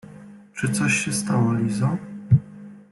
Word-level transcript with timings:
—Czy 0.57 0.69
coś 0.71 0.93
się 0.93 1.13
stało 1.13 1.53
Lizo? 1.53 1.97